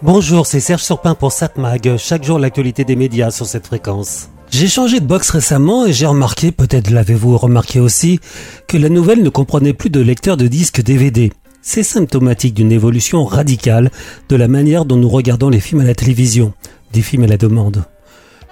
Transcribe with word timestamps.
Bonjour, 0.00 0.46
c'est 0.46 0.60
Serge 0.60 0.84
Surpin 0.84 1.16
pour 1.16 1.32
SatMag. 1.32 1.96
Chaque 1.96 2.22
jour, 2.22 2.38
l'actualité 2.38 2.84
des 2.84 2.94
médias 2.94 3.32
sur 3.32 3.46
cette 3.46 3.66
fréquence. 3.66 4.28
J'ai 4.48 4.68
changé 4.68 5.00
de 5.00 5.04
box 5.04 5.28
récemment 5.30 5.86
et 5.86 5.92
j'ai 5.92 6.06
remarqué, 6.06 6.52
peut-être 6.52 6.90
l'avez-vous 6.90 7.36
remarqué 7.36 7.80
aussi, 7.80 8.20
que 8.68 8.76
la 8.76 8.90
nouvelle 8.90 9.24
ne 9.24 9.28
comprenait 9.28 9.72
plus 9.72 9.90
de 9.90 10.00
lecteur 10.00 10.36
de 10.36 10.46
disques 10.46 10.82
DVD. 10.82 11.32
C'est 11.62 11.82
symptomatique 11.82 12.54
d'une 12.54 12.70
évolution 12.70 13.24
radicale 13.24 13.90
de 14.28 14.36
la 14.36 14.46
manière 14.46 14.84
dont 14.84 14.96
nous 14.96 15.08
regardons 15.08 15.48
les 15.48 15.58
films 15.58 15.80
à 15.80 15.84
la 15.84 15.96
télévision, 15.96 16.52
des 16.92 17.02
films 17.02 17.24
à 17.24 17.26
la 17.26 17.36
demande. 17.36 17.84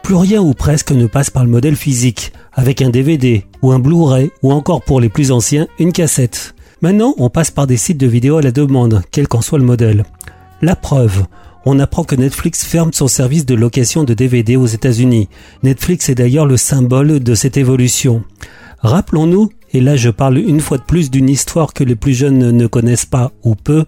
Plus 0.03 0.17
rien 0.17 0.43
ou 0.43 0.53
presque 0.53 0.91
ne 0.91 1.07
passe 1.07 1.31
par 1.31 1.45
le 1.45 1.51
modèle 1.51 1.77
physique, 1.77 2.33
avec 2.55 2.83
un 2.83 2.91
DVD 2.91 3.47
ou 3.63 3.71
un 3.71 3.79
Blu-ray 3.79 4.33
ou 4.43 4.51
encore 4.51 4.83
pour 4.83 5.01
les 5.01 5.11
plus 5.11 5.31
anciens 5.31 5.69
une 5.79 5.93
cassette. 5.93 6.57
Maintenant, 6.83 7.15
on 7.19 7.31
passe 7.31 7.53
par 7.53 7.69
des 7.69 7.77
sites 7.77 7.99
de 7.99 8.09
vidéo 8.09 8.39
à 8.39 8.43
la 8.43 8.51
demande, 8.51 9.03
quel 9.13 9.29
qu'en 9.29 9.43
soit 9.43 9.61
le 9.61 9.65
modèle. 9.65 10.05
La 10.63 10.75
preuve, 10.75 11.27
on 11.67 11.79
apprend 11.81 12.05
que 12.05 12.15
Netflix 12.15 12.65
ferme 12.65 12.93
son 12.93 13.09
service 13.09 13.45
de 13.45 13.55
location 13.55 14.05
de 14.05 14.15
DVD 14.15 14.57
aux 14.57 14.67
États-Unis. 14.67 15.29
Netflix 15.63 16.09
est 16.09 16.15
d'ailleurs 16.15 16.47
le 16.47 16.57
symbole 16.57 17.21
de 17.21 17.35
cette 17.35 17.57
évolution. 17.57 18.23
Rappelons-nous, 18.79 19.51
et 19.75 19.81
là 19.81 19.97
je 19.97 20.09
parle 20.09 20.39
une 20.39 20.61
fois 20.61 20.79
de 20.79 20.85
plus 20.85 21.11
d'une 21.11 21.29
histoire 21.29 21.75
que 21.75 21.85
les 21.85 21.97
plus 21.97 22.15
jeunes 22.15 22.53
ne 22.53 22.67
connaissent 22.67 23.05
pas 23.05 23.33
ou 23.43 23.55
peu, 23.55 23.85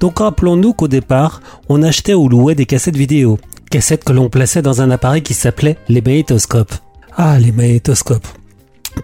donc 0.00 0.18
rappelons-nous 0.18 0.72
qu'au 0.72 0.88
départ, 0.88 1.40
on 1.68 1.82
achetait 1.82 2.14
ou 2.14 2.28
louait 2.28 2.54
des 2.54 2.66
cassettes 2.66 2.96
vidéo. 2.96 3.38
Cassettes 3.70 4.04
que 4.04 4.12
l'on 4.12 4.30
plaçait 4.30 4.62
dans 4.62 4.80
un 4.80 4.90
appareil 4.90 5.22
qui 5.22 5.34
s'appelait 5.34 5.76
les 5.88 6.00
magnétoscopes. 6.00 6.74
Ah, 7.16 7.38
les 7.38 7.52
magnétoscopes. 7.52 8.26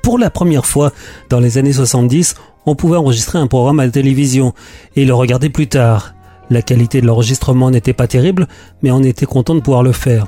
Pour 0.03 0.19
la 0.19 0.31
première 0.31 0.67
fois, 0.67 0.93
dans 1.29 1.41
les 1.41 1.59
années 1.59 1.75
70, 1.75 2.35
on 2.67 2.75
pouvait 2.75 2.97
enregistrer 2.97 3.39
un 3.39 3.47
programme 3.47 3.81
à 3.81 3.85
la 3.85 3.93
télévision 3.93 4.55
et 4.97 5.05
le 5.05 5.15
regarder 5.15 5.51
plus 5.51 5.69
tard. 5.69 6.14
La 6.51 6.63
qualité 6.63 7.01
de 7.01 7.07
l'enregistrement 7.07 7.71
n'était 7.71 7.93
pas 7.93 8.07
terrible, 8.07 8.49
mais 8.83 8.91
on 8.91 9.03
était 9.03 9.27
content 9.27 9.55
de 9.55 9.61
pouvoir 9.61 9.83
le 9.83 9.93
faire. 9.93 10.27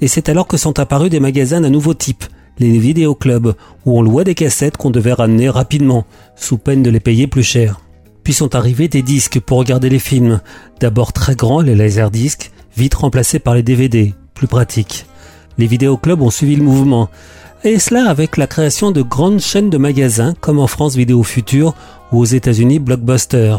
Et 0.00 0.08
c'est 0.08 0.28
alors 0.28 0.46
que 0.46 0.56
sont 0.56 0.78
apparus 0.78 1.10
des 1.10 1.20
magasins 1.20 1.60
d'un 1.60 1.70
nouveau 1.70 1.94
type, 1.94 2.24
les 2.58 2.78
vidéoclubs, 2.78 3.54
où 3.84 3.98
on 3.98 4.02
louait 4.02 4.24
des 4.24 4.34
cassettes 4.34 4.76
qu'on 4.76 4.90
devait 4.90 5.12
ramener 5.12 5.48
rapidement, 5.48 6.04
sous 6.36 6.58
peine 6.58 6.82
de 6.82 6.90
les 6.90 7.00
payer 7.00 7.26
plus 7.26 7.42
cher. 7.42 7.80
Puis 8.22 8.34
sont 8.34 8.54
arrivés 8.54 8.88
des 8.88 9.02
disques 9.02 9.40
pour 9.40 9.58
regarder 9.58 9.88
les 9.88 9.98
films, 9.98 10.40
d'abord 10.78 11.12
très 11.12 11.34
grands, 11.34 11.62
les 11.62 11.74
laserdiscs, 11.74 12.52
vite 12.76 12.94
remplacés 12.94 13.38
par 13.38 13.54
les 13.54 13.62
DVD, 13.62 14.14
plus 14.34 14.46
pratiques. 14.46 15.06
Les 15.58 15.66
vidéoclubs 15.66 16.22
ont 16.22 16.30
suivi 16.30 16.56
le 16.56 16.62
mouvement, 16.62 17.08
et 17.64 17.78
cela 17.78 18.08
avec 18.08 18.36
la 18.36 18.46
création 18.46 18.90
de 18.90 19.02
grandes 19.02 19.40
chaînes 19.40 19.68
de 19.68 19.76
magasins 19.76 20.34
comme 20.40 20.58
en 20.58 20.66
France 20.66 20.96
Vidéo 20.96 21.22
Future 21.22 21.74
ou 22.12 22.20
aux 22.20 22.24
États-Unis 22.24 22.78
Blockbuster. 22.78 23.56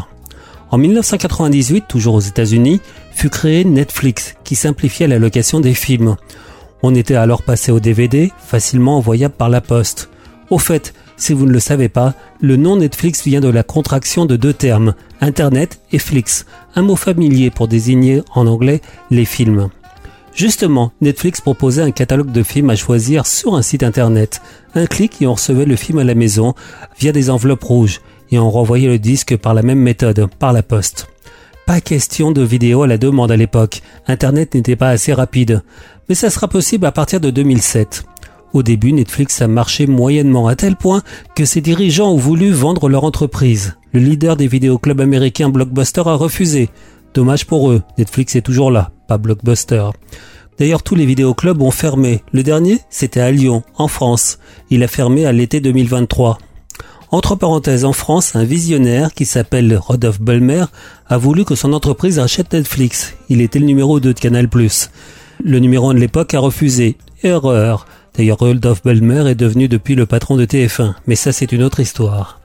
En 0.72 0.78
1998, 0.78 1.84
toujours 1.86 2.14
aux 2.14 2.20
États-Unis, 2.20 2.80
fut 3.12 3.28
créé 3.28 3.62
Netflix, 3.62 4.36
qui 4.42 4.54
simplifiait 4.54 5.06
la 5.06 5.18
location 5.18 5.60
des 5.60 5.74
films. 5.74 6.16
On 6.82 6.94
était 6.94 7.14
alors 7.14 7.42
passé 7.42 7.70
au 7.70 7.78
DVD, 7.78 8.32
facilement 8.38 8.96
envoyable 8.96 9.34
par 9.34 9.50
la 9.50 9.60
poste. 9.60 10.08
Au 10.48 10.58
fait, 10.58 10.94
si 11.18 11.34
vous 11.34 11.44
ne 11.44 11.52
le 11.52 11.60
savez 11.60 11.90
pas, 11.90 12.14
le 12.40 12.56
nom 12.56 12.76
Netflix 12.76 13.22
vient 13.24 13.42
de 13.42 13.50
la 13.50 13.62
contraction 13.62 14.24
de 14.24 14.36
deux 14.36 14.54
termes, 14.54 14.94
Internet 15.20 15.78
et 15.92 15.98
Flix, 15.98 16.46
un 16.74 16.80
mot 16.80 16.96
familier 16.96 17.50
pour 17.50 17.68
désigner 17.68 18.22
en 18.34 18.46
anglais 18.46 18.80
les 19.10 19.26
films. 19.26 19.68
Justement, 20.34 20.92
Netflix 21.02 21.42
proposait 21.42 21.82
un 21.82 21.90
catalogue 21.90 22.32
de 22.32 22.42
films 22.42 22.70
à 22.70 22.76
choisir 22.76 23.26
sur 23.26 23.56
un 23.56 23.62
site 23.62 23.82
internet. 23.82 24.40
Un 24.74 24.86
clic 24.86 25.20
et 25.20 25.26
on 25.26 25.34
recevait 25.34 25.66
le 25.66 25.76
film 25.76 25.98
à 25.98 26.04
la 26.04 26.14
maison 26.14 26.54
via 26.98 27.12
des 27.12 27.28
enveloppes 27.28 27.64
rouges 27.64 28.00
et 28.32 28.38
on 28.38 28.50
renvoyait 28.50 28.88
le 28.88 28.98
disque 28.98 29.36
par 29.36 29.54
la 29.54 29.62
même 29.62 29.78
méthode, 29.78 30.26
par 30.38 30.52
la 30.52 30.64
poste. 30.64 31.08
Pas 31.66 31.80
question 31.80 32.32
de 32.32 32.42
vidéo 32.42 32.82
à 32.82 32.88
la 32.88 32.98
demande 32.98 33.30
à 33.30 33.36
l'époque, 33.36 33.82
Internet 34.08 34.54
n'était 34.54 34.74
pas 34.74 34.88
assez 34.88 35.12
rapide, 35.12 35.62
mais 36.08 36.16
ça 36.16 36.30
sera 36.30 36.48
possible 36.48 36.86
à 36.86 36.92
partir 36.92 37.20
de 37.20 37.30
2007. 37.30 38.04
Au 38.52 38.62
début, 38.62 38.92
Netflix 38.92 39.40
a 39.40 39.48
marché 39.48 39.86
moyennement 39.86 40.48
à 40.48 40.56
tel 40.56 40.76
point 40.76 41.02
que 41.36 41.44
ses 41.44 41.60
dirigeants 41.60 42.12
ont 42.12 42.18
voulu 42.18 42.50
vendre 42.50 42.88
leur 42.88 43.04
entreprise. 43.04 43.76
Le 43.92 44.00
leader 44.00 44.36
des 44.36 44.48
vidéoclubs 44.48 45.00
américains 45.00 45.48
Blockbuster 45.48 46.02
a 46.04 46.14
refusé. 46.14 46.68
Dommage 47.14 47.46
pour 47.46 47.70
eux, 47.70 47.82
Netflix 47.96 48.34
est 48.36 48.42
toujours 48.42 48.70
là, 48.70 48.90
pas 49.08 49.18
Blockbuster. 49.18 49.84
D'ailleurs, 50.58 50.82
tous 50.82 50.94
les 50.94 51.06
vidéoclubs 51.06 51.62
ont 51.62 51.70
fermé. 51.70 52.22
Le 52.32 52.42
dernier, 52.42 52.78
c'était 52.90 53.20
à 53.20 53.30
Lyon, 53.30 53.62
en 53.76 53.88
France. 53.88 54.38
Il 54.68 54.82
a 54.82 54.88
fermé 54.88 55.24
à 55.24 55.32
l'été 55.32 55.60
2023. 55.60 56.38
Entre 57.12 57.34
parenthèses, 57.34 57.84
en 57.84 57.92
France, 57.92 58.34
un 58.36 58.44
visionnaire 58.44 59.12
qui 59.12 59.26
s'appelle 59.26 59.76
Rodolphe 59.76 60.22
Belmer 60.22 60.64
a 61.06 61.18
voulu 61.18 61.44
que 61.44 61.54
son 61.54 61.74
entreprise 61.74 62.18
achète 62.18 62.54
Netflix. 62.54 63.12
Il 63.28 63.42
était 63.42 63.58
le 63.58 63.66
numéro 63.66 64.00
2 64.00 64.14
de 64.14 64.18
Canal+. 64.18 64.48
Le 65.44 65.58
numéro 65.58 65.90
1 65.90 65.94
de 65.94 65.98
l'époque 65.98 66.32
a 66.32 66.40
refusé. 66.40 66.96
Erreur. 67.22 67.86
D'ailleurs, 68.16 68.38
Rodolphe 68.38 68.82
Belmer 68.82 69.28
est 69.28 69.34
devenu 69.34 69.68
depuis 69.68 69.94
le 69.94 70.06
patron 70.06 70.38
de 70.38 70.46
TF1. 70.46 70.94
Mais 71.06 71.14
ça, 71.14 71.32
c'est 71.32 71.52
une 71.52 71.62
autre 71.62 71.80
histoire. 71.80 72.40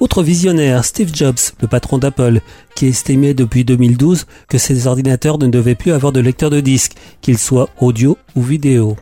Autre 0.00 0.24
visionnaire, 0.24 0.84
Steve 0.84 1.14
Jobs, 1.14 1.38
le 1.60 1.68
patron 1.68 1.98
d'Apple, 1.98 2.40
qui 2.74 2.88
estimait 2.88 3.34
depuis 3.34 3.64
2012 3.64 4.26
que 4.48 4.58
ses 4.58 4.88
ordinateurs 4.88 5.38
ne 5.38 5.46
devaient 5.46 5.76
plus 5.76 5.92
avoir 5.92 6.10
de 6.10 6.18
lecteur 6.18 6.50
de 6.50 6.58
disques, 6.58 6.96
qu'ils 7.20 7.38
soient 7.38 7.68
audio 7.78 8.18
ou 8.34 8.42
vidéo. 8.42 8.96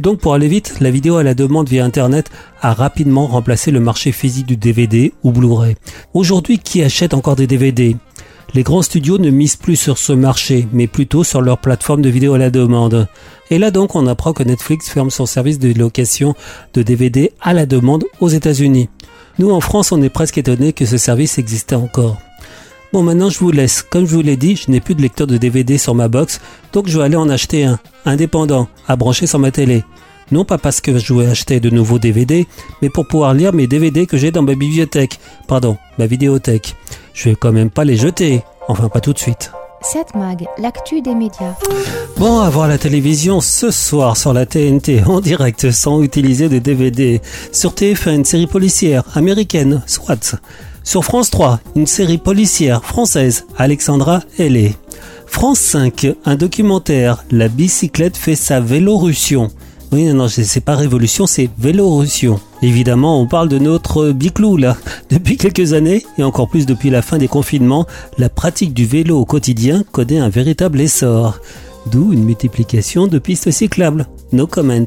Donc 0.00 0.20
pour 0.20 0.34
aller 0.34 0.48
vite, 0.48 0.76
la 0.80 0.90
vidéo 0.90 1.16
à 1.16 1.22
la 1.22 1.34
demande 1.34 1.68
via 1.68 1.84
Internet 1.84 2.30
a 2.60 2.72
rapidement 2.72 3.26
remplacé 3.26 3.70
le 3.70 3.80
marché 3.80 4.12
physique 4.12 4.46
du 4.46 4.56
DVD 4.56 5.12
ou 5.22 5.32
Blu-ray. 5.32 5.76
Aujourd'hui, 6.14 6.58
qui 6.58 6.82
achète 6.82 7.14
encore 7.14 7.36
des 7.36 7.46
DVD 7.46 7.96
les 8.52 8.64
grands 8.64 8.82
studios 8.82 9.18
ne 9.18 9.30
misent 9.30 9.56
plus 9.56 9.76
sur 9.76 9.96
ce 9.96 10.12
marché, 10.12 10.66
mais 10.72 10.88
plutôt 10.88 11.22
sur 11.22 11.40
leur 11.40 11.58
plateforme 11.58 12.02
de 12.02 12.08
vidéo 12.08 12.34
à 12.34 12.38
la 12.38 12.50
demande. 12.50 13.06
Et 13.50 13.58
là 13.58 13.70
donc, 13.70 13.94
on 13.94 14.08
apprend 14.08 14.32
que 14.32 14.42
Netflix 14.42 14.88
ferme 14.88 15.10
son 15.10 15.26
service 15.26 15.60
de 15.60 15.72
location 15.72 16.34
de 16.74 16.82
DVD 16.82 17.32
à 17.40 17.52
la 17.52 17.66
demande 17.66 18.04
aux 18.18 18.28
États-Unis. 18.28 18.88
Nous, 19.38 19.50
en 19.50 19.60
France, 19.60 19.92
on 19.92 20.02
est 20.02 20.10
presque 20.10 20.38
étonné 20.38 20.72
que 20.72 20.84
ce 20.84 20.98
service 20.98 21.38
existait 21.38 21.76
encore. 21.76 22.18
Bon, 22.92 23.02
maintenant 23.02 23.30
je 23.30 23.38
vous 23.38 23.52
laisse. 23.52 23.82
Comme 23.82 24.04
je 24.06 24.14
vous 24.14 24.20
l'ai 24.20 24.36
dit, 24.36 24.56
je 24.56 24.70
n'ai 24.70 24.80
plus 24.80 24.96
de 24.96 25.02
lecteur 25.02 25.28
de 25.28 25.36
DVD 25.36 25.78
sur 25.78 25.94
ma 25.94 26.08
box, 26.08 26.40
donc 26.72 26.88
je 26.88 26.98
vais 26.98 27.04
aller 27.04 27.16
en 27.16 27.28
acheter 27.28 27.64
un, 27.64 27.78
indépendant, 28.04 28.66
à 28.88 28.96
brancher 28.96 29.28
sur 29.28 29.38
ma 29.38 29.52
télé. 29.52 29.84
Non 30.32 30.44
pas 30.44 30.58
parce 30.58 30.80
que 30.80 30.98
je 30.98 31.14
vais 31.14 31.26
acheter 31.26 31.60
de 31.60 31.70
nouveaux 31.70 32.00
DVD, 32.00 32.46
mais 32.82 32.88
pour 32.88 33.06
pouvoir 33.06 33.34
lire 33.34 33.52
mes 33.52 33.68
DVD 33.68 34.06
que 34.06 34.16
j'ai 34.16 34.32
dans 34.32 34.42
ma 34.42 34.54
bibliothèque. 34.54 35.20
Pardon, 35.46 35.76
ma 35.98 36.06
vidéothèque. 36.06 36.74
Je 37.14 37.28
vais 37.28 37.36
quand 37.36 37.52
même 37.52 37.70
pas 37.70 37.84
les 37.84 37.96
jeter. 37.96 38.42
Enfin, 38.66 38.88
pas 38.88 39.00
tout 39.00 39.12
de 39.12 39.18
suite. 39.18 39.52
7 39.82 40.14
Mag, 40.14 40.46
l'actu 40.58 41.00
des 41.00 41.14
médias. 41.14 41.54
Bon, 42.18 42.40
à 42.40 42.50
voir 42.50 42.68
la 42.68 42.76
télévision 42.76 43.40
ce 43.40 43.70
soir 43.70 44.16
sur 44.16 44.32
la 44.32 44.46
TNT 44.46 45.04
en 45.06 45.20
direct 45.20 45.70
sans 45.70 46.02
utiliser 46.02 46.48
de 46.48 46.58
DVD. 46.58 47.20
Sur 47.52 47.72
TF1, 47.72 48.16
une 48.16 48.24
série 48.24 48.46
policière 48.46 49.04
américaine, 49.14 49.82
SWAT. 49.86 50.36
Sur 50.82 51.04
France 51.04 51.30
3, 51.30 51.60
une 51.76 51.86
série 51.86 52.18
policière 52.18 52.84
française, 52.84 53.46
Alexandra 53.56 54.22
Hellé. 54.38 54.74
France 55.26 55.60
5, 55.60 56.08
un 56.24 56.36
documentaire, 56.36 57.24
La 57.30 57.48
bicyclette 57.48 58.16
fait 58.16 58.34
sa 58.34 58.60
vélorution. 58.60 59.50
Oui, 59.92 60.04
non, 60.04 60.28
c'est 60.28 60.64
pas 60.64 60.76
révolution, 60.76 61.26
c'est 61.26 61.50
vélorution. 61.58 62.40
Évidemment, 62.62 63.20
on 63.20 63.26
parle 63.26 63.48
de 63.48 63.58
notre 63.58 64.10
biclou 64.10 64.56
là. 64.56 64.76
Depuis 65.10 65.36
quelques 65.36 65.72
années, 65.72 66.04
et 66.16 66.22
encore 66.22 66.48
plus 66.48 66.66
depuis 66.66 66.90
la 66.90 67.02
fin 67.02 67.18
des 67.18 67.28
confinements, 67.28 67.86
la 68.16 68.28
pratique 68.28 68.72
du 68.72 68.86
vélo 68.86 69.18
au 69.18 69.24
quotidien 69.24 69.82
connaît 69.90 70.18
un 70.18 70.28
véritable 70.28 70.80
essor. 70.80 71.40
D'où 71.86 72.12
une 72.12 72.24
multiplication 72.24 73.06
de 73.06 73.18
pistes 73.18 73.50
cyclables. 73.50 74.06
No 74.32 74.46
comment. 74.46 74.86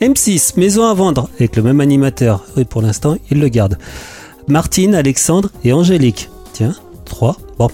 M6, 0.00 0.58
maison 0.58 0.84
à 0.84 0.94
vendre, 0.94 1.28
avec 1.38 1.56
le 1.56 1.62
même 1.62 1.80
animateur. 1.80 2.44
Oui, 2.56 2.64
pour 2.64 2.82
l'instant, 2.82 3.16
il 3.30 3.40
le 3.40 3.48
garde. 3.48 3.76
Martine, 4.50 4.94
Alexandre 4.94 5.50
et 5.64 5.72
Angélique. 5.72 6.28
Tiens, 6.52 6.74
trois. 7.04 7.36
Bon. 7.58 7.68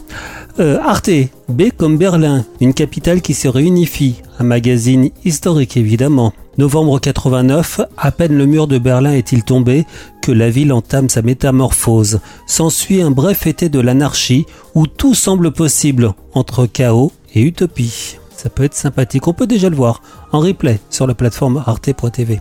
Euh, 0.59 0.78
Arte, 0.82 1.10
B 1.48 1.64
comme 1.76 1.98
Berlin, 1.98 2.44
une 2.60 2.75
capitale 2.75 3.21
qui 3.21 3.34
se 3.34 3.48
réunifie. 3.48 4.22
Un 4.39 4.45
magazine 4.45 5.10
historique 5.24 5.77
évidemment. 5.77 6.33
Novembre 6.59 6.98
89, 6.98 7.83
à 7.98 8.10
peine 8.10 8.36
le 8.36 8.47
mur 8.47 8.66
de 8.66 8.78
Berlin 8.78 9.12
est-il 9.12 9.42
tombé 9.42 9.84
que 10.22 10.33
la 10.33 10.48
ville 10.48 10.72
entame 10.72 11.09
sa 11.09 11.22
métamorphose. 11.22 12.21
S'ensuit 12.47 13.03
un 13.03 13.10
bref 13.10 13.47
été 13.47 13.68
de 13.68 13.80
l'anarchie 13.80 14.47
où 14.74 14.86
tout 14.86 15.15
semble 15.15 15.53
possible 15.53 16.12
entre 16.33 16.66
chaos 16.66 17.12
et 17.34 17.42
utopie. 17.42 18.16
Ça 18.36 18.48
peut 18.48 18.65
être 18.65 18.74
sympathique, 18.74 19.28
on 19.28 19.33
peut 19.33 19.47
déjà 19.47 19.68
le 19.71 19.77
voir 19.77 20.03
en 20.33 20.41
replay 20.41 20.78
sur 20.91 21.06
la 21.06 21.15
plateforme 21.15 21.62
arte.tv 21.66 22.41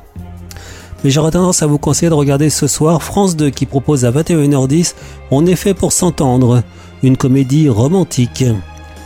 mais 1.03 1.09
j'aurais 1.09 1.31
tendance 1.31 1.61
à 1.61 1.67
vous 1.67 1.77
conseiller 1.77 2.09
de 2.09 2.15
regarder 2.15 2.49
ce 2.49 2.67
soir 2.67 3.03
France 3.03 3.35
2 3.35 3.49
qui 3.49 3.65
propose 3.65 4.05
à 4.05 4.11
21h10 4.11 4.95
On 5.31 5.45
est 5.45 5.55
fait 5.55 5.73
pour 5.73 5.91
s'entendre, 5.91 6.63
une 7.03 7.17
comédie 7.17 7.69
romantique. 7.69 8.43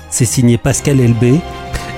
C'est 0.09 0.25
signé 0.25 0.57
Pascal 0.57 1.00
Elbé, 1.00 1.39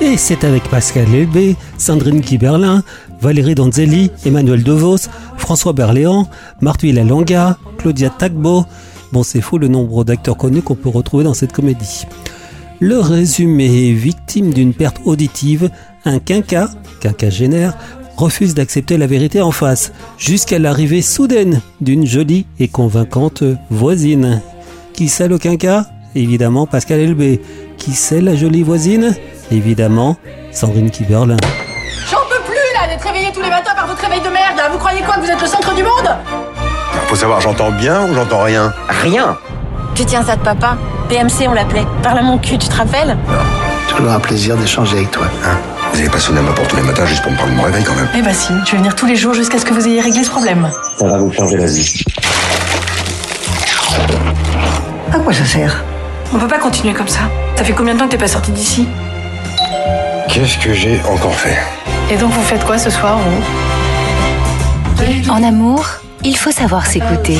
et 0.02 0.18
c'est 0.18 0.44
avec 0.44 0.64
Pascal 0.64 1.14
Elbé, 1.14 1.56
Sandrine 1.78 2.22
Kiberlin, 2.22 2.84
Valérie 3.22 3.54
Donzelli, 3.54 4.10
Emmanuel 4.26 4.64
DeVos, 4.64 5.08
François 5.38 5.74
Berléand, 5.74 6.28
Martuila 6.60 7.04
Longa, 7.04 7.58
Claudia 7.78 8.10
Tagbo. 8.10 8.66
Bon, 9.12 9.22
c'est 9.22 9.42
fou 9.42 9.60
le 9.60 9.68
nombre 9.68 10.04
d'acteurs 10.04 10.38
connus 10.38 10.64
qu'on 10.64 10.76
peut 10.76 10.90
retrouver 10.90 11.24
dans 11.24 11.36
cette 11.36 11.52
comédie. 11.52 12.08
Le 12.80 13.00
résumé, 13.00 13.94
victime 13.94 14.52
d'une 14.54 14.74
perte 14.74 14.98
auditive, 15.06 15.70
un 16.04 16.18
quinca, 16.18 16.70
quinquagénaire, 17.00 17.78
refuse 18.18 18.54
d'accepter 18.54 18.98
la 18.98 19.08
vérité 19.08 19.42
en 19.42 19.52
face, 19.52 19.92
jusqu'à 20.18 20.60
l'arrivée 20.60 21.02
soudaine 21.02 21.62
d'une 21.82 22.06
jolie 22.06 22.46
et 22.60 22.68
convaincante 22.68 23.44
voisine. 23.70 24.42
Qui 24.94 25.10
c'est 25.10 25.28
le 25.28 25.38
quinca 25.38 25.86
Évidemment 26.16 26.66
Pascal 26.68 27.00
Elbé. 27.00 27.42
Qui 27.78 27.94
c'est 27.94 28.22
la 28.22 28.36
jolie 28.36 28.64
voisine? 28.64 29.16
Évidemment 29.52 30.18
Sandrine 30.52 30.92
Kiberlin. 30.92 31.38
J'en 32.10 32.18
peux 32.30 32.44
plus 32.46 32.56
là 32.76 32.88
d'être 32.88 33.06
réveillé 33.06 33.32
tous 33.34 33.42
les 33.42 33.50
matins 33.50 33.74
par 33.76 33.88
votre 33.88 34.02
réveil 34.02 34.20
de 34.22 34.30
merde 34.30 34.58
là. 34.58 34.70
Vous 34.72 34.78
croyez 34.78 35.02
quoi 35.02 35.16
que 35.16 35.22
vous 35.22 35.32
êtes 35.32 35.42
le 35.42 35.48
centre 35.48 35.74
du 35.74 35.84
monde? 35.84 36.16
Faut 37.08 37.16
savoir, 37.16 37.42
j'entends 37.42 37.72
bien 37.72 38.10
ou 38.10 38.14
j'entends 38.14 38.44
rien? 38.44 38.74
Rien 38.90 39.38
Tu 39.96 40.06
tiens 40.06 40.24
ça 40.24 40.36
de 40.36 40.42
papa 40.42 40.78
PMC 41.10 41.48
on 41.48 41.54
l'appelait. 41.54 41.86
Parle 42.04 42.20
à 42.20 42.22
mon 42.22 42.38
cul, 42.38 42.58
tu 42.58 42.68
te 42.68 42.76
rappelles? 42.76 43.18
Toujours 43.90 44.12
un 44.12 44.20
plaisir 44.20 44.56
d'échanger 44.56 44.98
avec 44.98 45.12
toi. 45.12 45.26
Hein? 45.46 45.58
Vous 45.94 46.00
avez 46.00 46.10
pas 46.10 46.20
sonné 46.20 46.40
à 46.40 46.42
ma 46.42 46.52
porte 46.54 46.70
tous 46.70 46.76
les 46.78 46.82
matins 46.84 47.06
juste 47.06 47.22
pour 47.24 47.32
me 47.32 47.38
prendre 47.38 47.54
mon 47.54 47.64
réveil 47.64 47.84
quand 47.84 47.96
même 47.96 48.08
Eh 48.16 48.22
bah 48.22 48.34
si, 48.34 48.54
je 48.66 48.72
vais 48.72 48.78
venir 48.78 48.96
tous 48.96 49.06
les 49.06 49.16
jours 49.16 49.34
jusqu'à 49.34 49.58
ce 49.60 49.66
que 49.66 49.74
vous 49.74 49.86
ayez 49.88 50.02
réglé 50.02 50.24
ce 50.24 50.30
problème. 50.30 50.70
Ça 50.98 51.08
va 51.08 51.18
vous 51.18 51.32
changer 51.32 51.58
la 51.58 51.66
vie. 51.66 52.04
À 55.14 55.20
quoi 55.20 55.34
ça 55.34 55.46
sert? 55.46 55.84
On 56.34 56.38
peut 56.38 56.48
pas 56.48 56.60
continuer 56.60 56.94
comme 56.94 57.08
ça. 57.10 57.22
Ça 57.58 57.64
fait 57.64 57.74
combien 57.74 57.94
de 57.94 58.00
temps 58.00 58.06
que 58.06 58.12
t'es 58.12 58.18
pas 58.18 58.28
sorti 58.28 58.52
d'ici? 58.52 58.88
Qu'est-ce 60.30 60.58
que 60.60 60.74
j'ai 60.74 61.02
encore 61.12 61.36
fait? 61.36 61.58
Et 62.10 62.18
donc 62.18 62.32
vous 62.32 62.42
faites 62.42 62.64
quoi 62.66 62.78
ce 62.78 62.90
soir 62.90 63.18
vous? 63.18 63.44
En 65.32 65.44
amour, 65.44 65.86
il 66.24 66.38
faut 66.38 66.52
savoir 66.52 66.86
s'écouter. 66.86 67.38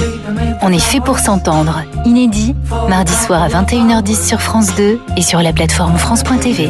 On 0.62 0.72
est 0.74 0.80
fait 0.80 1.00
pour 1.00 1.20
s'entendre. 1.20 1.84
Inédit, 2.06 2.54
mardi 2.90 3.14
soir 3.14 3.44
à 3.44 3.48
21h10 3.48 4.28
sur 4.28 4.42
France 4.42 4.76
2 4.76 5.00
et 5.16 5.22
sur 5.22 5.42
la 5.42 5.54
plateforme 5.54 5.98
France.tv. 5.98 6.70